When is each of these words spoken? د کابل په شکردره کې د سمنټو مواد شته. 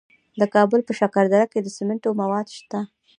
د 0.39 0.41
کابل 0.55 0.79
په 0.87 0.93
شکردره 0.99 1.45
کې 1.51 1.59
د 1.61 1.67
سمنټو 1.77 2.09
مواد 2.21 2.47
شته. 2.57 2.79